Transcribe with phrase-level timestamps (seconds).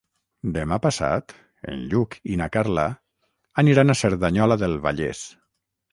[0.53, 1.33] Demà passat
[1.73, 2.85] en Lluc i na Carla
[3.65, 5.23] aniran a Cerdanyola del Vallès.